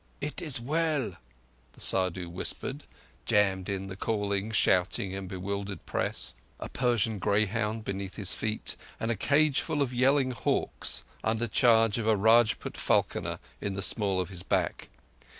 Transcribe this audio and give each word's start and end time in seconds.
"It 0.19 0.41
is 0.41 0.59
well", 0.59 1.17
the 1.73 1.79
Saddhu 1.79 2.25
whispered, 2.27 2.85
jammed 3.27 3.69
in 3.69 3.85
the 3.85 3.95
calling, 3.95 4.49
shouting, 4.49 5.27
bewildered 5.27 5.85
press—a 5.85 6.69
Persian 6.69 7.19
greyhound 7.19 7.83
between 7.85 8.09
his 8.15 8.33
feet 8.33 8.77
and 8.99 9.11
a 9.11 9.15
cageful 9.15 9.79
of 9.83 9.93
yelling 9.93 10.31
hawks 10.31 11.03
under 11.23 11.45
charge 11.45 11.99
of 11.99 12.07
a 12.07 12.17
Rajput 12.17 12.77
falconer 12.77 13.37
in 13.61 13.75
the 13.75 13.83
small 13.83 14.19
of 14.19 14.29
his 14.29 14.41
back. 14.41 14.89